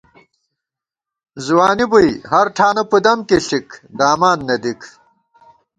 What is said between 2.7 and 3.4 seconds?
پُدَم کی